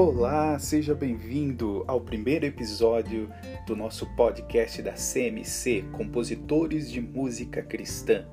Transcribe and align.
Olá, 0.00 0.56
seja 0.60 0.94
bem-vindo 0.94 1.82
ao 1.88 2.00
primeiro 2.00 2.46
episódio 2.46 3.28
do 3.66 3.74
nosso 3.74 4.06
podcast 4.14 4.80
da 4.80 4.92
CMC, 4.92 5.86
Compositores 5.90 6.88
de 6.88 7.00
Música 7.00 7.64
Cristã. 7.64 8.24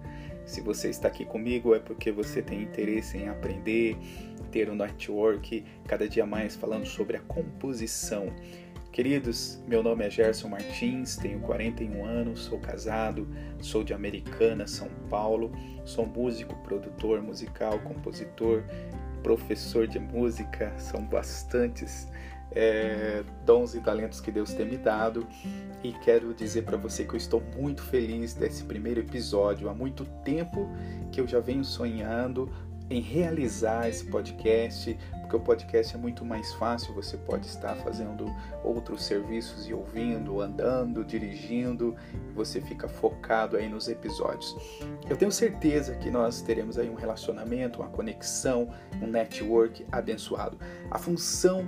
Se 0.46 0.62
você 0.62 0.92
está 0.92 1.08
aqui 1.08 1.26
comigo 1.26 1.74
é 1.74 1.80
porque 1.80 2.12
você 2.12 2.40
tem 2.40 2.62
interesse 2.62 3.18
em 3.18 3.30
aprender, 3.30 3.98
ter 4.52 4.70
um 4.70 4.76
network 4.76 5.66
cada 5.88 6.08
dia 6.08 6.24
mais 6.24 6.56
falando 6.56 6.86
sobre 6.86 7.18
a 7.18 7.22
composição. 7.22 8.32
Queridos, 8.92 9.60
meu 9.68 9.82
nome 9.82 10.06
é 10.06 10.10
Gerson 10.12 10.50
Martins, 10.50 11.18
tenho 11.18 11.40
41 11.40 12.06
anos, 12.06 12.42
sou 12.42 12.60
casado, 12.60 13.28
sou 13.60 13.84
de 13.84 13.92
Americana, 13.92 14.68
São 14.68 14.88
Paulo, 15.10 15.52
sou 15.84 16.06
músico, 16.06 16.56
produtor 16.58 17.24
musical, 17.24 17.80
compositor, 17.80 18.64
professor 19.26 19.88
de 19.88 19.98
música, 19.98 20.72
são 20.78 21.04
bastantes 21.04 22.08
é, 22.52 23.24
dons 23.44 23.74
e 23.74 23.82
talentos 23.82 24.22
que 24.22 24.32
Deus 24.32 24.54
tem 24.54 24.68
me 24.68 24.78
dado 24.78 25.26
e 25.84 25.94
quero 25.94 26.32
dizer 26.32 26.62
para 26.62 26.78
você 26.78 27.04
que 27.04 27.16
eu 27.16 27.18
estou 27.18 27.42
muito 27.58 27.82
feliz 27.82 28.36
desse 28.36 28.64
primeiro 28.64 29.00
episódio. 29.00 29.68
Há 29.68 29.74
muito 29.74 30.06
tempo 30.24 30.70
que 31.12 31.20
eu 31.20 31.28
já 31.28 31.40
venho 31.40 31.66
sonhando 31.66 32.52
em 32.90 33.02
realizar 33.02 33.90
esse 33.90 34.06
podcast, 34.06 34.98
porque 35.22 35.36
o 35.36 35.40
podcast 35.40 35.96
é 35.96 35.98
muito 35.98 36.24
mais 36.24 36.54
fácil, 36.54 36.94
você 36.94 37.18
pode 37.18 37.48
estar 37.48 37.76
fazendo 37.78 38.26
outros 38.64 39.04
serviços 39.04 39.68
e 39.68 39.74
ouvindo, 39.74 40.40
andando, 40.40 41.04
dirigindo, 41.04 41.96
você 42.36 42.62
fica 42.62 42.88
focado 42.88 43.58
aí 43.58 43.68
nos 43.68 43.88
episódios. 43.88 44.56
Eu 45.10 45.18
tenho 45.18 45.32
certeza 45.32 45.96
que 45.96 46.12
nós 46.12 46.42
teremos 46.42 46.78
aí 46.78 46.90
um 46.90 46.96
relacionamento, 46.96 47.82
uma 47.82 47.90
conexão, 47.90 48.70
um 49.02 49.08
network 49.08 49.86
abençoado. 49.92 50.60
A 50.92 51.00
função 51.00 51.66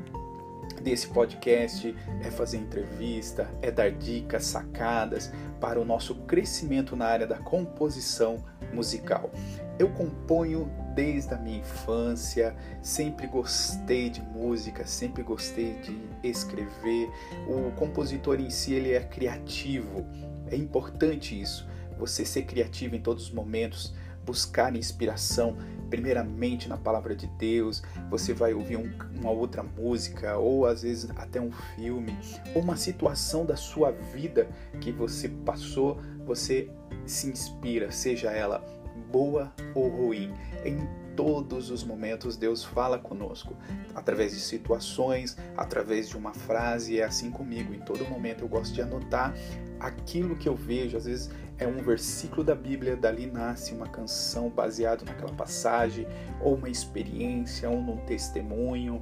desse 0.81 1.07
podcast 1.07 1.95
é 2.21 2.31
fazer 2.31 2.57
entrevista, 2.57 3.49
é 3.61 3.71
dar 3.71 3.91
dicas, 3.91 4.45
sacadas 4.45 5.31
para 5.59 5.79
o 5.79 5.85
nosso 5.85 6.15
crescimento 6.15 6.95
na 6.95 7.05
área 7.05 7.27
da 7.27 7.37
composição 7.37 8.43
musical. 8.73 9.31
Eu 9.79 9.89
componho 9.89 10.69
desde 10.95 11.33
a 11.33 11.37
minha 11.37 11.59
infância, 11.59 12.55
sempre 12.81 13.27
gostei 13.27 14.09
de 14.09 14.21
música, 14.21 14.85
sempre 14.85 15.21
gostei 15.21 15.75
de 15.81 15.99
escrever. 16.23 17.09
O 17.47 17.71
compositor 17.75 18.39
em 18.39 18.49
si 18.49 18.73
ele 18.73 18.93
é 18.93 19.01
criativo, 19.01 20.05
é 20.49 20.55
importante 20.55 21.39
isso. 21.39 21.67
Você 21.99 22.25
ser 22.25 22.43
criativo 22.43 22.95
em 22.95 23.01
todos 23.01 23.25
os 23.25 23.31
momentos, 23.31 23.93
buscar 24.27 24.75
inspiração, 24.75 25.55
primeiramente 25.89 26.67
na 26.67 26.77
palavra 26.77 27.15
de 27.15 27.27
Deus. 27.39 27.81
Você 28.11 28.33
vai 28.33 28.53
ouvir 28.53 28.75
um, 28.75 28.91
uma 29.17 29.31
outra 29.31 29.63
música, 29.63 30.37
ou 30.37 30.65
às 30.65 30.83
vezes 30.83 31.09
até 31.15 31.39
um 31.39 31.51
filme, 31.75 32.15
ou 32.53 32.61
uma 32.61 32.75
situação 32.75 33.45
da 33.45 33.55
sua 33.55 33.91
vida 33.91 34.49
que 34.81 34.91
você 34.91 35.29
passou, 35.29 35.99
você 36.25 36.69
se 37.05 37.29
inspira, 37.29 37.89
seja 37.89 38.29
ela 38.29 38.63
boa 39.09 39.53
ou 39.73 39.87
ruim. 39.87 40.33
Em 40.65 40.77
todos 41.15 41.71
os 41.71 41.83
momentos 41.83 42.35
Deus 42.35 42.63
fala 42.63 42.99
conosco, 42.99 43.55
através 43.95 44.33
de 44.33 44.39
situações, 44.39 45.37
através 45.55 46.09
de 46.09 46.17
uma 46.17 46.33
frase, 46.33 46.99
é 46.99 47.05
assim 47.05 47.31
comigo. 47.31 47.73
Em 47.73 47.79
todo 47.79 48.05
momento 48.05 48.43
eu 48.43 48.47
gosto 48.47 48.73
de 48.73 48.81
anotar 48.81 49.33
aquilo 49.79 50.35
que 50.35 50.49
eu 50.49 50.55
vejo, 50.55 50.97
às 50.97 51.05
vezes 51.05 51.31
é 51.59 51.67
um 51.67 51.77
versículo 51.77 52.43
da 52.43 52.53
Bíblia, 52.53 52.95
dali 52.95 53.25
nasce 53.25 53.73
uma 53.73 53.87
canção 53.87 54.49
baseado 54.49 55.03
naquela 55.05 55.33
passagem, 55.33 56.07
ou 56.39 56.55
uma 56.55 56.69
experiência, 56.69 57.69
ou 57.69 57.81
num 57.81 57.97
testemunho, 57.97 59.01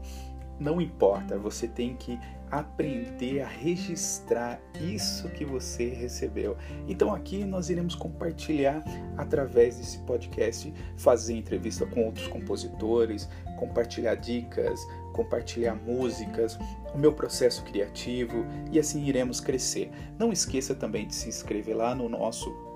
não 0.59 0.81
importa, 0.81 1.37
você 1.37 1.67
tem 1.67 1.95
que 1.95 2.19
aprender 2.51 3.41
a 3.41 3.47
registrar 3.47 4.61
isso 4.79 5.27
que 5.29 5.43
você 5.43 5.89
recebeu. 5.89 6.55
Então 6.87 7.13
aqui 7.13 7.43
nós 7.43 7.69
iremos 7.69 7.95
compartilhar 7.95 8.83
através 9.17 9.77
desse 9.77 9.99
podcast, 9.99 10.73
fazer 10.97 11.33
entrevista 11.35 11.85
com 11.85 12.05
outros 12.05 12.27
compositores, 12.27 13.29
compartilhar 13.57 14.15
dicas, 14.15 14.79
compartilhar 15.13 15.75
músicas, 15.75 16.57
o 16.93 16.97
meu 16.97 17.13
processo 17.13 17.63
criativo 17.63 18.45
e 18.71 18.79
assim 18.79 19.03
iremos 19.05 19.39
crescer. 19.39 19.91
Não 20.17 20.31
esqueça 20.31 20.75
também 20.75 21.07
de 21.07 21.15
se 21.15 21.27
inscrever 21.27 21.75
lá 21.75 21.95
no 21.95 22.07
nosso 22.07 22.74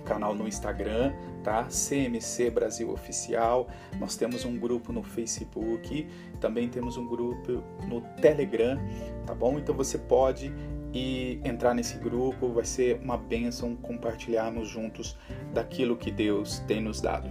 canal 0.00 0.34
no 0.34 0.46
Instagram, 0.46 1.12
tá? 1.42 1.64
CMC 1.64 2.50
Brasil 2.50 2.90
Oficial. 2.90 3.68
Nós 3.98 4.16
temos 4.16 4.44
um 4.44 4.58
grupo 4.58 4.92
no 4.92 5.02
Facebook, 5.02 6.06
também 6.40 6.68
temos 6.68 6.96
um 6.96 7.06
grupo 7.06 7.62
no 7.86 8.00
Telegram, 8.20 8.78
tá 9.26 9.34
bom? 9.34 9.58
Então 9.58 9.74
você 9.74 9.98
pode 9.98 10.52
e 10.94 11.40
entrar 11.44 11.74
nesse 11.74 11.96
grupo, 11.96 12.48
vai 12.48 12.64
ser 12.64 13.00
uma 13.02 13.16
bênção 13.16 13.74
compartilharmos 13.74 14.68
juntos 14.68 15.16
daquilo 15.52 15.96
que 15.96 16.10
Deus 16.10 16.58
tem 16.60 16.82
nos 16.82 17.00
dado. 17.00 17.30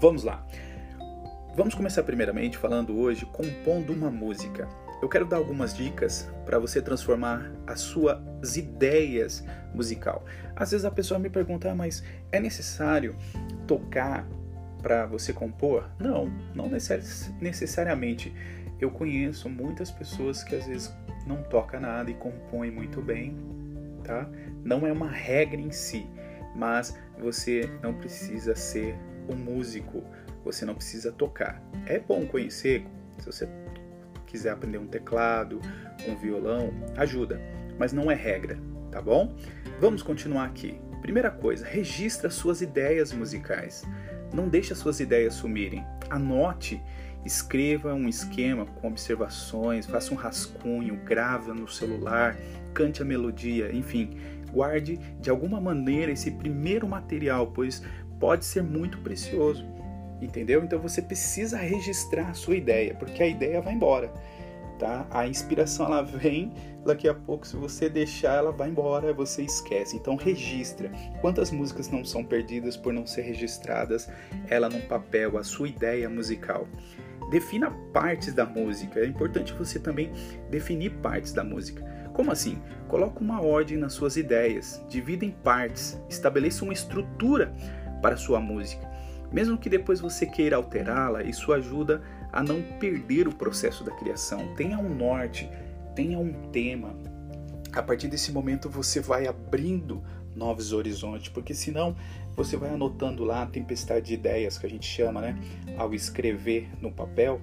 Vamos 0.00 0.24
lá. 0.24 0.46
Vamos 1.54 1.74
começar 1.74 2.02
primeiramente 2.02 2.56
falando 2.56 2.96
hoje 3.00 3.26
compondo 3.26 3.92
uma 3.92 4.10
música 4.10 4.68
eu 5.00 5.08
quero 5.08 5.24
dar 5.24 5.36
algumas 5.36 5.74
dicas 5.74 6.28
para 6.44 6.58
você 6.58 6.82
transformar 6.82 7.50
as 7.66 7.80
suas 7.80 8.56
ideias 8.56 9.44
musical. 9.72 10.24
Às 10.56 10.72
vezes 10.72 10.84
a 10.84 10.90
pessoa 10.90 11.20
me 11.20 11.30
pergunta, 11.30 11.70
ah, 11.70 11.74
mas 11.74 12.02
é 12.32 12.40
necessário 12.40 13.16
tocar 13.66 14.26
para 14.82 15.06
você 15.06 15.32
compor? 15.32 15.88
Não, 15.98 16.26
não 16.54 16.68
necessariamente. 17.40 18.34
Eu 18.80 18.90
conheço 18.90 19.48
muitas 19.48 19.90
pessoas 19.90 20.42
que 20.42 20.54
às 20.54 20.66
vezes 20.66 20.92
não 21.26 21.42
toca 21.42 21.78
nada 21.78 22.10
e 22.10 22.14
compõem 22.14 22.70
muito 22.70 23.02
bem, 23.02 23.36
tá? 24.04 24.28
Não 24.64 24.86
é 24.86 24.92
uma 24.92 25.10
regra 25.10 25.60
em 25.60 25.70
si, 25.70 26.06
mas 26.54 26.96
você 27.18 27.68
não 27.82 27.94
precisa 27.94 28.54
ser 28.54 28.96
um 29.28 29.36
músico, 29.36 30.02
você 30.44 30.64
não 30.64 30.74
precisa 30.74 31.12
tocar. 31.12 31.62
É 31.86 31.98
bom 31.98 32.26
conhecer, 32.26 32.86
se 33.18 33.26
você 33.26 33.48
quiser 34.28 34.50
aprender 34.50 34.78
um 34.78 34.86
teclado, 34.86 35.60
um 36.06 36.14
violão, 36.16 36.72
ajuda, 36.96 37.40
mas 37.78 37.92
não 37.92 38.10
é 38.10 38.14
regra, 38.14 38.58
tá 38.90 39.00
bom? 39.00 39.34
Vamos 39.80 40.02
continuar 40.02 40.44
aqui. 40.44 40.80
Primeira 41.00 41.30
coisa, 41.30 41.64
registra 41.64 42.28
suas 42.28 42.60
ideias 42.60 43.12
musicais. 43.12 43.84
Não 44.32 44.48
deixe 44.48 44.72
as 44.72 44.78
suas 44.78 45.00
ideias 45.00 45.34
sumirem. 45.34 45.84
Anote, 46.10 46.82
escreva 47.24 47.94
um 47.94 48.08
esquema 48.08 48.66
com 48.66 48.88
observações, 48.88 49.86
faça 49.86 50.12
um 50.12 50.16
rascunho, 50.16 50.96
grava 51.04 51.54
no 51.54 51.68
celular, 51.68 52.36
cante 52.74 53.02
a 53.02 53.04
melodia, 53.04 53.74
enfim, 53.74 54.18
guarde 54.52 54.98
de 55.20 55.30
alguma 55.30 55.60
maneira 55.60 56.12
esse 56.12 56.30
primeiro 56.32 56.86
material, 56.88 57.48
pois 57.48 57.82
pode 58.18 58.44
ser 58.44 58.62
muito 58.62 58.98
precioso. 58.98 59.64
Entendeu? 60.20 60.64
Então 60.64 60.78
você 60.78 61.00
precisa 61.00 61.56
registrar 61.56 62.30
a 62.30 62.34
sua 62.34 62.56
ideia, 62.56 62.94
porque 62.94 63.22
a 63.22 63.26
ideia 63.26 63.60
vai 63.60 63.74
embora. 63.74 64.12
Tá? 64.78 65.06
A 65.10 65.26
inspiração 65.26 65.86
ela 65.86 66.02
vem, 66.02 66.52
daqui 66.84 67.08
a 67.08 67.14
pouco 67.14 67.44
se 67.44 67.56
você 67.56 67.88
deixar 67.88 68.36
ela 68.36 68.52
vai 68.52 68.68
embora, 68.68 69.12
você 69.12 69.42
esquece. 69.42 69.96
Então 69.96 70.14
registra. 70.14 70.90
Quantas 71.20 71.50
músicas 71.50 71.88
não 71.88 72.04
são 72.04 72.24
perdidas 72.24 72.76
por 72.76 72.92
não 72.92 73.06
ser 73.06 73.22
registradas 73.22 74.08
ela 74.48 74.68
num 74.68 74.80
papel, 74.82 75.36
a 75.36 75.42
sua 75.42 75.68
ideia 75.68 76.08
musical? 76.08 76.68
Defina 77.30 77.70
partes 77.92 78.32
da 78.32 78.46
música. 78.46 79.00
É 79.00 79.06
importante 79.06 79.52
você 79.52 79.78
também 79.78 80.12
definir 80.48 80.90
partes 81.02 81.32
da 81.32 81.44
música. 81.44 81.84
Como 82.14 82.32
assim? 82.32 82.60
Coloque 82.88 83.20
uma 83.20 83.40
ordem 83.40 83.76
nas 83.76 83.92
suas 83.92 84.16
ideias, 84.16 84.82
divida 84.88 85.24
em 85.24 85.30
partes, 85.30 86.00
estabeleça 86.08 86.64
uma 86.64 86.72
estrutura 86.72 87.52
para 88.00 88.16
sua 88.16 88.40
música. 88.40 88.87
Mesmo 89.32 89.58
que 89.58 89.68
depois 89.68 90.00
você 90.00 90.26
queira 90.26 90.56
alterá-la, 90.56 91.22
isso 91.22 91.52
ajuda 91.52 92.02
a 92.32 92.42
não 92.42 92.62
perder 92.78 93.28
o 93.28 93.34
processo 93.34 93.84
da 93.84 93.92
criação. 93.92 94.54
Tenha 94.54 94.78
um 94.78 94.94
norte, 94.94 95.48
tenha 95.94 96.18
um 96.18 96.32
tema. 96.50 96.94
A 97.72 97.82
partir 97.82 98.08
desse 98.08 98.32
momento 98.32 98.68
você 98.68 99.00
vai 99.00 99.26
abrindo 99.26 100.02
novos 100.34 100.72
horizontes, 100.72 101.28
porque 101.28 101.52
senão 101.52 101.94
você 102.34 102.56
vai 102.56 102.70
anotando 102.70 103.24
lá 103.24 103.42
a 103.42 103.46
tempestade 103.46 104.06
de 104.06 104.14
ideias 104.14 104.56
que 104.56 104.66
a 104.66 104.70
gente 104.70 104.86
chama, 104.86 105.20
né? 105.20 105.38
Ao 105.76 105.92
escrever 105.92 106.68
no 106.80 106.92
papel, 106.92 107.40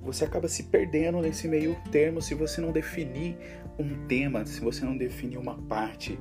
você 0.00 0.24
acaba 0.24 0.46
se 0.46 0.64
perdendo 0.64 1.20
nesse 1.20 1.48
meio 1.48 1.76
termo 1.90 2.22
se 2.22 2.34
você 2.34 2.60
não 2.60 2.70
definir 2.70 3.36
um 3.78 4.06
tema, 4.06 4.46
se 4.46 4.60
você 4.60 4.84
não 4.84 4.96
definir 4.96 5.36
uma 5.36 5.56
parte. 5.62 6.18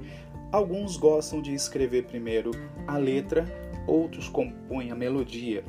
Alguns 0.52 0.98
gostam 0.98 1.42
de 1.42 1.54
escrever 1.54 2.06
primeiro 2.06 2.52
a 2.88 2.98
letra 2.98 3.46
outros 3.88 4.28
compõem 4.30 4.92
a 4.92 4.96
melodia. 4.96 5.64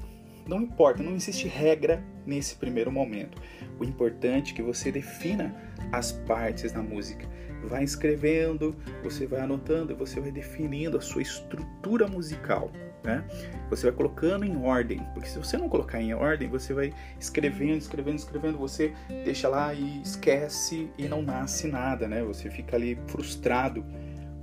Não 0.47 0.63
importa, 0.63 1.03
não 1.03 1.15
existe 1.15 1.49
regra 1.49 2.03
nesse 2.25 2.55
primeiro 2.55 2.91
momento. 2.91 3.41
O 3.81 3.85
importante 3.85 4.53
é 4.53 4.57
que 4.57 4.63
você 4.63 4.93
defina 4.93 5.55
as 5.91 6.13
partes 6.13 6.73
da 6.73 6.81
música. 6.81 7.29
Vai 7.65 7.83
escrevendo, 7.83 8.77
você 9.03 9.27
vai 9.27 9.41
anotando, 9.41 9.97
você 9.97 10.21
vai 10.21 10.31
definindo 10.31 10.97
a 10.97 11.01
sua 11.01 11.23
estrutura 11.23 12.07
musical, 12.07 12.71
né? 13.03 13.25
Você 13.71 13.89
vai 13.89 13.97
colocando 13.97 14.45
em 14.45 14.57
ordem, 14.57 15.01
porque 15.15 15.29
se 15.29 15.39
você 15.39 15.57
não 15.57 15.69
colocar 15.69 16.01
em 16.01 16.15
ordem, 16.15 16.49
você 16.49 16.73
vai 16.73 16.93
escrevendo, 17.19 17.79
escrevendo, 17.79 18.19
escrevendo, 18.19 18.59
você 18.59 18.93
deixa 19.25 19.49
lá 19.49 19.75
e 19.75 20.01
esquece 20.03 20.89
e 20.97 21.09
não 21.09 21.23
nasce 21.23 21.67
nada, 21.67 22.07
né? 22.07 22.23
Você 22.23 22.49
fica 22.51 22.77
ali 22.77 22.97
frustrado 23.09 23.85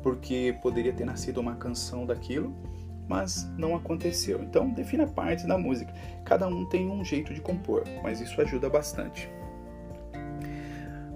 porque 0.02 0.58
poderia 0.62 0.92
ter 0.92 1.06
nascido 1.06 1.40
uma 1.40 1.56
canção 1.56 2.06
daquilo, 2.06 2.54
mas 3.08 3.50
não 3.58 3.76
aconteceu. 3.76 4.42
Então, 4.42 4.70
defina 4.70 5.08
partes 5.08 5.46
da 5.46 5.58
música. 5.58 5.94
Cada 6.26 6.48
um 6.48 6.66
tem 6.66 6.90
um 6.90 7.04
jeito 7.04 7.34
de 7.34 7.42
compor, 7.42 7.84
mas 8.02 8.22
isso 8.22 8.40
ajuda 8.42 8.70
bastante. 8.70 9.30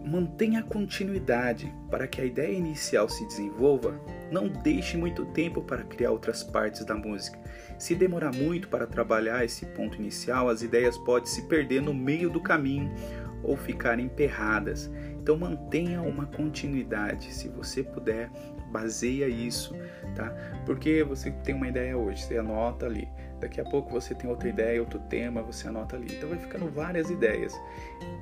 Mantenha 0.03 0.61
a 0.61 0.63
continuidade 0.63 1.73
para 1.91 2.07
que 2.07 2.21
a 2.21 2.25
ideia 2.25 2.53
inicial 2.53 3.09
se 3.09 3.25
desenvolva. 3.25 3.99
Não 4.31 4.47
deixe 4.47 4.95
muito 4.95 5.25
tempo 5.25 5.61
para 5.61 5.83
criar 5.83 6.11
outras 6.11 6.43
partes 6.43 6.85
da 6.85 6.95
música. 6.95 7.37
Se 7.77 7.93
demorar 7.93 8.33
muito 8.33 8.69
para 8.69 8.87
trabalhar 8.87 9.43
esse 9.43 9.65
ponto 9.65 9.97
inicial, 9.97 10.47
as 10.47 10.61
ideias 10.61 10.97
podem 10.97 11.27
se 11.27 11.41
perder 11.43 11.81
no 11.81 11.93
meio 11.93 12.29
do 12.29 12.39
caminho 12.39 12.89
ou 13.43 13.57
ficar 13.57 13.99
emperradas. 13.99 14.89
Então 15.19 15.37
mantenha 15.37 16.01
uma 16.01 16.25
continuidade, 16.25 17.33
se 17.33 17.49
você 17.49 17.83
puder, 17.83 18.31
baseia 18.77 19.27
isso, 19.27 19.75
tá? 20.15 20.29
Porque 20.65 21.03
você 21.03 21.31
tem 21.31 21.55
uma 21.55 21.67
ideia 21.67 21.97
hoje, 21.97 22.23
você 22.23 22.37
anota 22.37 22.85
ali. 22.85 23.09
Daqui 23.39 23.61
a 23.61 23.63
pouco 23.63 23.91
você 23.91 24.15
tem 24.15 24.29
outra 24.29 24.49
ideia, 24.49 24.79
outro 24.79 24.99
tema, 24.99 25.41
você 25.41 25.67
anota 25.67 25.95
ali. 25.95 26.15
Então 26.15 26.29
vai 26.29 26.37
ficando 26.37 26.69
várias 26.69 27.09
ideias 27.09 27.53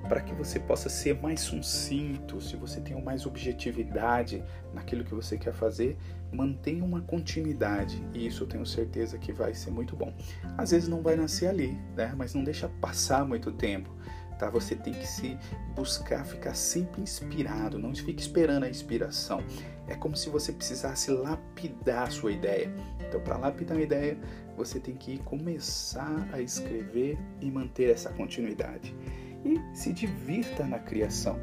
para 0.08 0.22
que 0.22 0.34
você 0.34 0.60
possa 0.60 0.90
ser 0.90 1.20
mais 1.22 1.42
sucinto, 1.42 2.40
se 2.42 2.56
você 2.56 2.80
tem 2.80 3.02
mais 3.02 3.26
objetividade 3.26 4.44
naquilo 4.74 5.04
que 5.04 5.14
você 5.14 5.38
quer 5.38 5.54
fazer, 5.54 5.98
mantenha 6.32 6.84
uma 6.84 7.02
continuidade 7.02 8.02
e 8.14 8.28
isso 8.28 8.44
eu 8.44 8.48
tenho 8.48 8.66
certeza 8.66 9.18
que 9.18 9.32
vai 9.32 9.54
ser 9.54 9.72
muito 9.72 9.96
bom. 9.96 10.14
Às 10.58 10.72
vezes 10.72 10.88
não 10.88 11.02
vai 11.02 11.16
nascer 11.16 11.48
ali, 11.48 11.78
né? 11.96 12.14
Mas 12.18 12.34
não 12.34 12.44
deixa 12.44 12.70
passar 12.82 13.26
muito 13.26 13.52
tempo 13.52 13.90
tá? 14.38 14.50
Você 14.50 14.76
tem 14.76 14.94
que 14.94 15.08
se 15.08 15.38
buscar 15.76 16.26
ficar 16.26 16.54
sempre 16.54 17.02
inspirado, 17.02 17.80
não 17.80 17.94
fique 17.94 18.22
esperando 18.22 18.64
a 18.64 18.70
inspiração. 18.70 19.42
É 19.88 19.96
como 19.96 20.16
se 20.16 20.30
você 20.30 20.52
precisasse 20.52 21.12
lapidar 21.12 22.04
a 22.04 22.10
sua 22.10 22.32
ideia. 22.32 22.74
Então, 23.08 23.20
para 23.22 23.38
lapidar 23.38 23.78
a 23.78 23.82
ideia, 23.82 24.18
você 24.58 24.80
tem 24.80 24.96
que 24.96 25.20
começar 25.20 26.28
a 26.32 26.42
escrever 26.42 27.18
e 27.42 27.52
manter 27.52 27.92
essa 27.92 28.10
continuidade. 28.10 28.96
E 29.44 29.60
se 29.76 29.94
divirta 29.94 30.66
na 30.66 30.80
criação, 30.80 31.40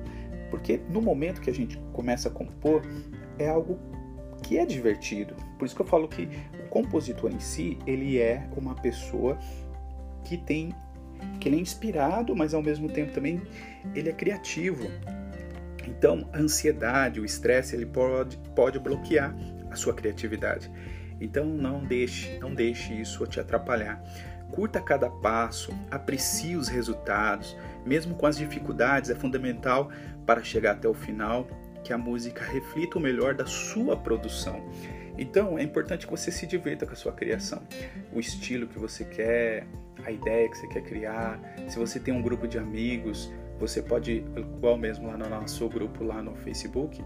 porque 0.50 0.80
no 0.88 1.00
momento 1.00 1.40
que 1.40 1.50
a 1.50 1.54
gente 1.54 1.78
começa 1.92 2.28
a 2.28 2.32
compor, 2.32 2.82
é 3.38 3.48
algo 3.48 3.78
que 4.42 4.58
é 4.58 4.66
divertido. 4.66 5.34
Por 5.58 5.64
isso 5.64 5.74
que 5.74 5.82
eu 5.82 5.86
falo 5.86 6.08
que 6.08 6.28
o 6.64 6.68
compositor 6.68 7.30
em 7.30 7.38
si, 7.38 7.78
ele 7.86 8.18
é 8.18 8.48
uma 8.56 8.74
pessoa 8.74 9.38
que 10.24 10.36
tem 10.36 10.74
que 11.42 11.48
ele 11.48 11.56
é 11.56 11.60
inspirado, 11.60 12.36
mas 12.36 12.54
ao 12.54 12.62
mesmo 12.62 12.88
tempo 12.88 13.12
também 13.12 13.42
ele 13.96 14.08
é 14.08 14.12
criativo. 14.12 14.88
Então, 15.84 16.28
a 16.32 16.38
ansiedade, 16.38 17.20
o 17.20 17.24
estresse, 17.24 17.74
ele 17.74 17.84
pode, 17.84 18.38
pode 18.54 18.78
bloquear 18.78 19.34
a 19.68 19.74
sua 19.74 19.92
criatividade. 19.92 20.70
Então, 21.20 21.44
não 21.44 21.84
deixe, 21.84 22.38
não 22.38 22.54
deixe 22.54 22.94
isso 22.94 23.26
te 23.26 23.40
atrapalhar. 23.40 24.00
Curta 24.52 24.80
cada 24.80 25.10
passo, 25.10 25.76
aprecie 25.90 26.54
os 26.54 26.68
resultados, 26.68 27.56
mesmo 27.84 28.14
com 28.14 28.26
as 28.26 28.36
dificuldades, 28.36 29.10
é 29.10 29.14
fundamental 29.16 29.90
para 30.24 30.44
chegar 30.44 30.72
até 30.72 30.86
o 30.86 30.94
final 30.94 31.48
que 31.82 31.92
a 31.92 31.98
música 31.98 32.44
reflita 32.44 32.98
o 32.98 33.00
melhor 33.00 33.34
da 33.34 33.46
sua 33.46 33.96
produção. 33.96 34.64
Então, 35.18 35.58
é 35.58 35.62
importante 35.64 36.06
que 36.06 36.12
você 36.12 36.30
se 36.30 36.46
divirta 36.46 36.86
com 36.86 36.92
a 36.92 36.96
sua 36.96 37.12
criação, 37.12 37.62
o 38.12 38.20
estilo 38.20 38.68
que 38.68 38.78
você 38.78 39.04
quer, 39.04 39.66
a 40.04 40.10
ideia 40.10 40.48
que 40.48 40.56
você 40.56 40.66
quer 40.66 40.82
criar. 40.82 41.40
Se 41.68 41.78
você 41.78 41.98
tem 41.98 42.12
um 42.12 42.22
grupo 42.22 42.46
de 42.46 42.58
amigos, 42.58 43.32
você 43.58 43.82
pode, 43.82 44.24
igual 44.36 44.76
mesmo 44.76 45.06
lá 45.06 45.16
no 45.16 45.28
nosso 45.28 45.68
grupo 45.68 46.04
lá 46.04 46.22
no 46.22 46.34
Facebook, 46.36 47.02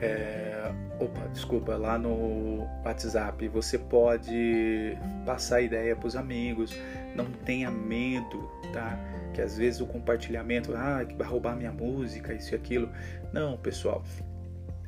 é, 0.00 0.70
opa, 1.00 1.26
desculpa, 1.32 1.74
lá 1.76 1.98
no 1.98 2.66
WhatsApp, 2.84 3.48
você 3.48 3.78
pode 3.78 4.96
passar 5.24 5.62
ideia 5.62 5.96
para 5.96 6.06
os 6.06 6.16
amigos, 6.16 6.76
não 7.14 7.24
tenha 7.24 7.70
medo, 7.70 8.50
tá? 8.72 8.98
Que 9.32 9.40
às 9.40 9.56
vezes 9.56 9.80
o 9.80 9.86
compartilhamento, 9.86 10.74
ah, 10.76 11.04
que 11.04 11.14
vai 11.14 11.26
roubar 11.26 11.56
minha 11.56 11.72
música, 11.72 12.34
isso 12.34 12.52
e 12.52 12.56
aquilo. 12.56 12.90
Não, 13.32 13.56
pessoal, 13.56 14.04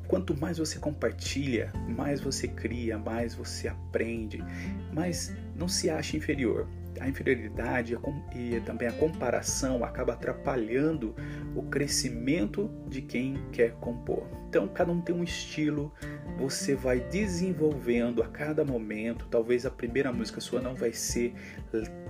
Quanto 0.08 0.34
mais 0.34 0.56
você 0.56 0.78
compartilha, 0.78 1.70
mais 1.86 2.18
você 2.18 2.48
cria, 2.48 2.96
mais 2.96 3.34
você 3.34 3.68
aprende, 3.68 4.42
mas 4.90 5.36
não 5.58 5.68
se 5.68 5.90
acha 5.90 6.16
inferior. 6.16 6.68
A 7.00 7.08
inferioridade 7.08 7.96
e 8.34 8.60
também 8.60 8.88
a 8.88 8.92
comparação 8.92 9.84
acaba 9.84 10.14
atrapalhando 10.14 11.14
o 11.54 11.62
crescimento 11.62 12.68
de 12.88 13.02
quem 13.02 13.38
quer 13.52 13.72
compor. 13.74 14.26
Então, 14.48 14.66
cada 14.66 14.90
um 14.90 15.00
tem 15.00 15.14
um 15.14 15.22
estilo, 15.22 15.92
você 16.38 16.74
vai 16.74 16.98
desenvolvendo 16.98 18.22
a 18.22 18.26
cada 18.26 18.64
momento. 18.64 19.28
Talvez 19.30 19.64
a 19.64 19.70
primeira 19.70 20.12
música 20.12 20.40
sua 20.40 20.60
não 20.60 20.74
vai 20.74 20.92
ser 20.92 21.34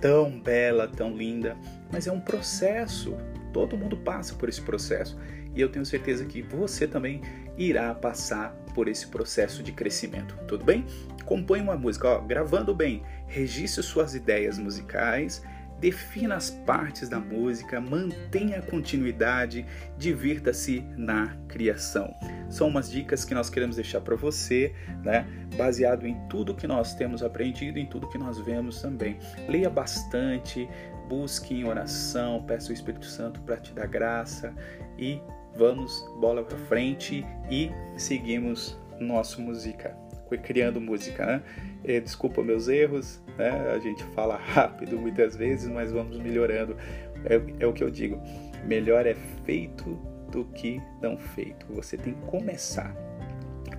tão 0.00 0.40
bela, 0.40 0.88
tão 0.88 1.14
linda, 1.14 1.56
mas 1.92 2.06
é 2.06 2.12
um 2.12 2.20
processo. 2.20 3.14
Todo 3.58 3.76
mundo 3.76 3.96
passa 3.96 4.36
por 4.36 4.48
esse 4.48 4.62
processo 4.62 5.18
e 5.52 5.60
eu 5.60 5.68
tenho 5.68 5.84
certeza 5.84 6.24
que 6.24 6.42
você 6.42 6.86
também 6.86 7.20
irá 7.56 7.92
passar 7.92 8.52
por 8.72 8.86
esse 8.86 9.08
processo 9.08 9.64
de 9.64 9.72
crescimento. 9.72 10.38
Tudo 10.46 10.64
bem? 10.64 10.86
Compõe 11.24 11.60
uma 11.60 11.76
música, 11.76 12.06
ó, 12.08 12.20
gravando 12.20 12.72
bem, 12.72 13.02
registre 13.26 13.82
suas 13.82 14.14
ideias 14.14 14.58
musicais, 14.58 15.42
defina 15.80 16.36
as 16.36 16.50
partes 16.50 17.08
da 17.08 17.18
música, 17.18 17.80
mantenha 17.80 18.60
a 18.60 18.62
continuidade, 18.62 19.66
divirta-se 19.96 20.84
na 20.96 21.36
criação. 21.48 22.14
São 22.48 22.68
umas 22.68 22.88
dicas 22.88 23.24
que 23.24 23.34
nós 23.34 23.50
queremos 23.50 23.74
deixar 23.74 24.00
para 24.02 24.14
você, 24.14 24.72
né? 25.02 25.26
Baseado 25.56 26.06
em 26.06 26.14
tudo 26.28 26.54
que 26.54 26.68
nós 26.68 26.94
temos 26.94 27.24
aprendido, 27.24 27.76
em 27.76 27.86
tudo 27.86 28.08
que 28.08 28.18
nós 28.18 28.38
vemos 28.38 28.80
também. 28.80 29.18
Leia 29.48 29.68
bastante, 29.68 30.68
busque 31.08 31.54
em 31.54 31.64
oração, 31.64 32.42
peça 32.42 32.70
o 32.70 32.72
Espírito 32.72 33.06
Santo 33.06 33.40
para 33.40 33.56
te 33.56 33.72
dar 33.72 33.86
graça 33.86 34.54
e 34.98 35.20
vamos 35.56 36.04
bola 36.20 36.42
para 36.44 36.58
frente 36.58 37.24
e 37.50 37.70
seguimos 37.96 38.78
nosso 39.00 39.40
música, 39.40 39.96
criando 40.42 40.80
música. 40.80 41.42
Né? 41.84 42.00
Desculpa 42.00 42.42
meus 42.42 42.68
erros, 42.68 43.22
né? 43.36 43.50
a 43.74 43.78
gente 43.78 44.04
fala 44.14 44.36
rápido 44.36 44.98
muitas 44.98 45.34
vezes, 45.34 45.68
mas 45.68 45.90
vamos 45.90 46.18
melhorando. 46.18 46.76
É, 47.24 47.64
é 47.64 47.66
o 47.66 47.72
que 47.72 47.82
eu 47.82 47.90
digo: 47.90 48.20
melhor 48.64 49.06
é 49.06 49.14
feito 49.44 49.98
do 50.30 50.44
que 50.44 50.80
não 51.00 51.16
feito. 51.16 51.66
Você 51.72 51.96
tem 51.96 52.14
que 52.14 52.26
começar. 52.26 52.94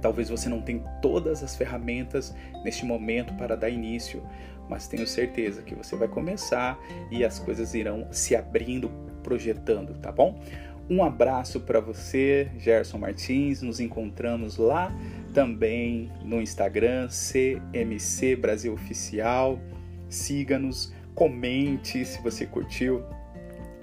Talvez 0.01 0.29
você 0.29 0.49
não 0.49 0.61
tenha 0.61 0.79
todas 1.01 1.43
as 1.43 1.55
ferramentas 1.55 2.33
neste 2.63 2.85
momento 2.85 3.33
para 3.35 3.55
dar 3.55 3.69
início, 3.69 4.23
mas 4.69 4.87
tenho 4.87 5.05
certeza 5.07 5.61
que 5.61 5.75
você 5.75 5.95
vai 5.95 6.07
começar 6.07 6.79
e 7.11 7.23
as 7.23 7.39
coisas 7.39 7.73
irão 7.73 8.07
se 8.11 8.35
abrindo, 8.35 8.89
projetando, 9.23 9.93
tá 9.95 10.11
bom? 10.11 10.39
Um 10.89 11.03
abraço 11.03 11.59
para 11.59 11.79
você, 11.79 12.49
Gerson 12.57 12.97
Martins. 12.97 13.61
Nos 13.61 13.79
encontramos 13.79 14.57
lá 14.57 14.91
também 15.35 16.11
no 16.23 16.41
Instagram, 16.41 17.07
CMC 17.09 18.35
Brasil 18.35 18.73
Oficial. 18.73 19.59
Siga-nos, 20.09 20.91
comente 21.13 22.03
se 22.03 22.19
você 22.23 22.45
curtiu 22.47 23.03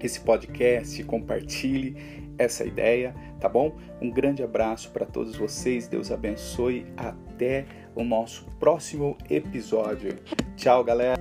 esse 0.02 0.20
podcast, 0.20 1.02
compartilhe 1.04 2.25
essa 2.38 2.64
ideia, 2.64 3.14
tá 3.40 3.48
bom? 3.48 3.76
Um 4.00 4.10
grande 4.10 4.42
abraço 4.42 4.90
para 4.90 5.06
todos 5.06 5.36
vocês, 5.36 5.88
Deus 5.88 6.10
abençoe. 6.10 6.86
Até 6.96 7.64
o 7.94 8.04
nosso 8.04 8.46
próximo 8.58 9.16
episódio. 9.28 10.18
Tchau, 10.56 10.84
galera! 10.84 11.15